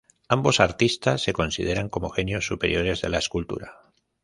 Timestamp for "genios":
2.09-2.47